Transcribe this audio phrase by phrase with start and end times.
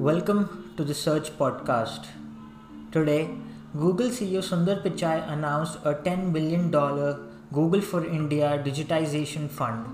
[0.00, 2.06] Welcome to the Search Podcast.
[2.90, 3.34] Today,
[3.78, 6.70] Google CEO Sundar Pichai announced a $10 billion
[7.52, 9.84] Google for India digitization fund.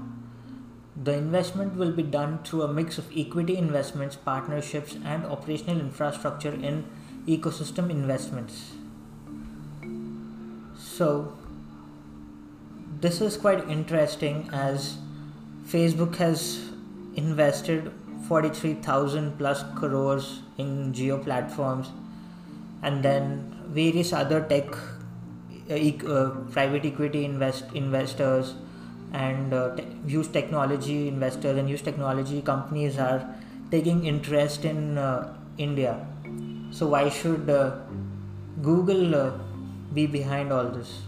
[1.03, 6.54] The investment will be done through a mix of equity investments, partnerships, and operational infrastructure
[6.54, 6.84] in
[7.27, 8.75] ecosystem investments.
[10.79, 11.36] So,
[13.00, 14.98] this is quite interesting as
[15.66, 16.70] Facebook has
[17.16, 17.91] invested
[18.29, 21.91] 43,000 plus crores in Jio platforms
[22.83, 24.66] and then various other tech
[25.71, 28.55] uh, uh, private equity invest investors
[29.12, 33.35] and uh, te- use technology investors and use technology companies are
[33.71, 36.07] taking interest in uh, India.
[36.71, 37.77] So why should uh,
[38.63, 39.33] Google uh,
[39.95, 41.02] be behind all this?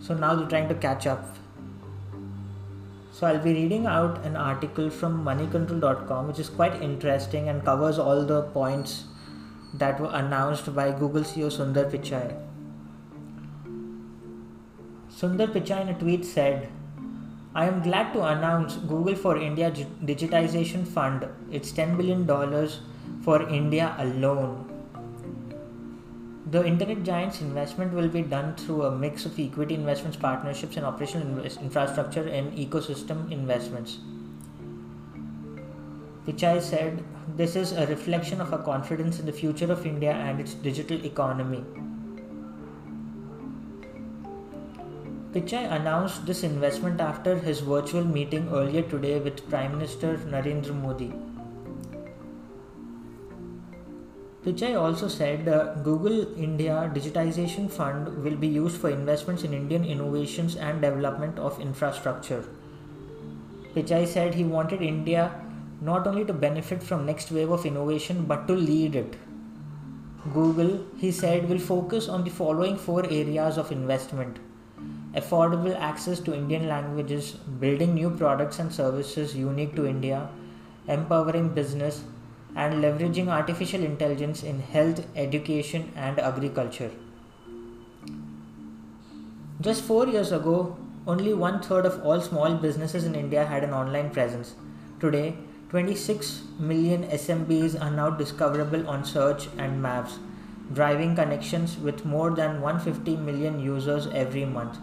[0.00, 1.36] So now they're trying to catch up.
[3.18, 7.98] So I'll be reading out an article from moneycontrol.com which is quite interesting and covers
[7.98, 9.06] all the points
[9.74, 12.36] that were announced by Google CEO Sundar Pichai.
[15.10, 16.68] Sundar Pichai in a tweet said,
[17.56, 21.26] I am glad to announce Google for India Digitization Fund.
[21.50, 22.24] It's $10 billion
[23.24, 24.77] for India alone.
[26.50, 30.86] The internet giant's investment will be done through a mix of equity investments, partnerships, and
[30.86, 33.98] operational invest- infrastructure and ecosystem investments.
[36.26, 37.04] Pichai said,
[37.36, 41.04] This is a reflection of our confidence in the future of India and its digital
[41.04, 41.62] economy.
[45.34, 51.12] Pichai announced this investment after his virtual meeting earlier today with Prime Minister Narendra Modi.
[54.44, 59.84] Pichai also said uh, Google India Digitization Fund will be used for investments in Indian
[59.84, 62.44] innovations and development of infrastructure.
[63.74, 65.32] Pichai said he wanted India
[65.80, 69.16] not only to benefit from next wave of innovation but to lead it.
[70.32, 74.38] Google, he said, will focus on the following four areas of investment
[75.14, 80.28] affordable access to Indian languages, building new products and services unique to India,
[80.86, 82.02] empowering business,
[82.54, 86.90] and leveraging artificial intelligence in health, education, and agriculture.
[89.60, 90.76] Just four years ago,
[91.06, 94.54] only one third of all small businesses in India had an online presence.
[95.00, 95.36] Today,
[95.70, 100.18] 26 million SMBs are now discoverable on search and maps,
[100.72, 104.78] driving connections with more than 150 million users every month.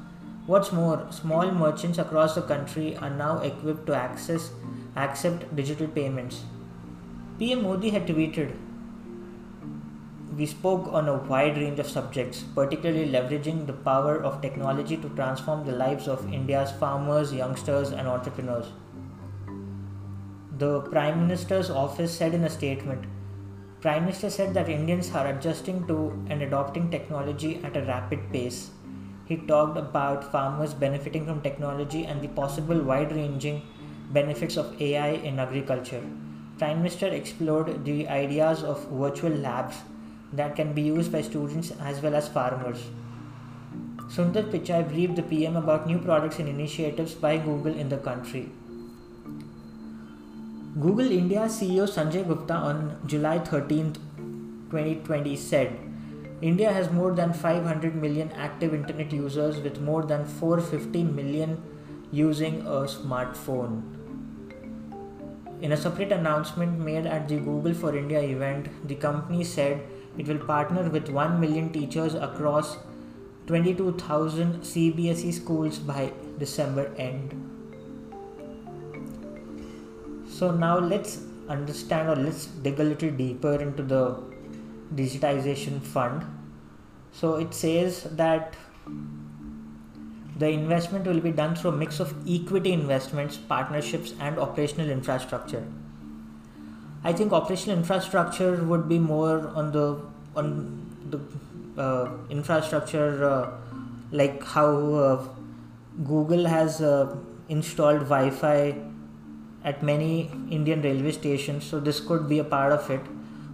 [0.46, 4.52] What's more, small merchants across the country are now equipped to access
[4.96, 6.44] accept digital payments.
[7.40, 8.56] PM Modi had tweeted,
[10.38, 15.10] We spoke on a wide range of subjects, particularly leveraging the power of technology to
[15.10, 18.68] transform the lives of India's farmers, youngsters, and entrepreneurs.
[20.58, 23.06] The Prime Minister's office said in a statement
[23.82, 28.72] Prime Minister said that Indians are adjusting to and adopting technology at a rapid pace
[29.26, 33.64] he talked about farmers benefiting from technology and the possible wide ranging
[34.12, 36.04] benefits of AI in agriculture.
[36.58, 39.78] Prime Minister explored the ideas of virtual labs
[40.32, 42.84] that can be used by students as well as farmers.
[44.08, 48.50] Sundar Pichai briefed the PM about new products and initiatives by Google in the country.
[50.80, 53.94] Google India CEO Sanjay Gupta on July 13,
[54.70, 55.78] 2020 said
[56.42, 61.62] India has more than 500 million active internet users with more than 450 million
[62.12, 64.05] using a smartphone.
[65.62, 69.82] In a separate announcement made at the Google for India event, the company said
[70.18, 72.78] it will partner with 1 million teachers across
[73.48, 77.34] 22,000 CBSE schools by December end.
[80.30, 84.22] So now let's understand or let's dig a little deeper into the
[84.94, 86.26] digitization fund
[87.20, 88.56] so it says that
[90.38, 95.66] the investment will be done through a mix of equity investments partnerships and operational infrastructure.
[97.04, 100.02] I think operational infrastructure would be more on the
[100.36, 100.50] on
[101.10, 101.20] the
[101.82, 103.52] uh, infrastructure uh,
[104.12, 105.28] like how uh,
[106.04, 107.16] google has uh,
[107.48, 108.76] installed wi-fi
[109.64, 113.02] at many indian railway stations so this could be a part of it.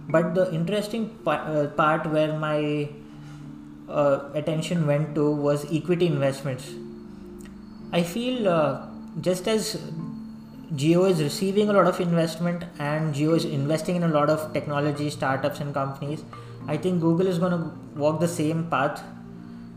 [0.08, 2.88] But the interesting uh, part where my
[3.92, 6.70] uh, attention went to was equity investments.
[7.92, 8.86] I feel uh,
[9.20, 9.76] just as
[10.74, 14.52] Jio is receiving a lot of investment and Jio is investing in a lot of
[14.52, 16.24] technology startups and companies,
[16.66, 19.02] I think Google is going to walk the same path.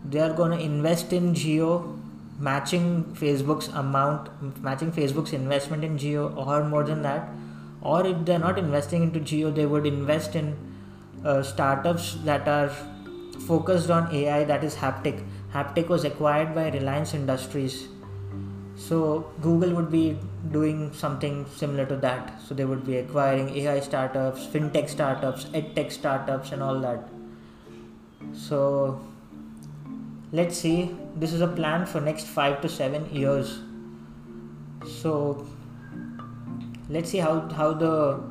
[0.10, 2.00] They are going to invest in Jio,
[2.40, 4.30] matching Facebook's amount,
[4.62, 7.30] matching Facebook's investment in Jio, or more than that
[7.86, 10.56] or if they're not investing into Jio, they would invest in
[11.24, 12.72] uh, startups that are
[13.48, 15.24] focused on AI, that is Haptik.
[15.54, 17.88] Haptik was acquired by Reliance Industries.
[18.76, 20.18] So Google would be
[20.52, 22.42] doing something similar to that.
[22.42, 27.08] So they would be acquiring AI startups, fintech startups, edtech startups, and all that.
[28.34, 29.00] So
[30.32, 30.96] let's see.
[31.16, 33.60] This is a plan for next five to seven years.
[35.02, 35.48] So
[36.90, 38.22] let's see how how the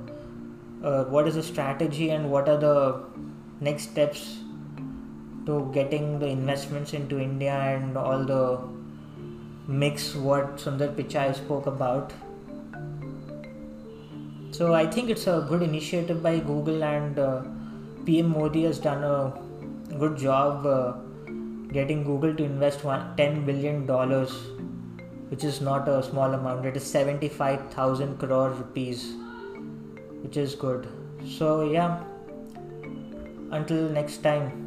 [0.83, 3.05] uh, what is the strategy and what are the
[3.61, 4.44] next steps
[5.47, 8.59] to getting the investments into India and all the
[9.67, 12.13] mix what Sundar Pichai spoke about.
[14.51, 17.43] So I think it's a good initiative by Google and uh,
[18.05, 19.33] PM Modi has done a
[19.99, 20.93] good job uh,
[21.73, 24.33] getting Google to invest one, 10 billion dollars
[25.29, 26.65] which is not a small amount.
[26.67, 29.15] It is 75000 crore rupees
[30.23, 30.89] which is good.
[31.27, 32.03] So yeah.
[33.51, 34.64] Until next time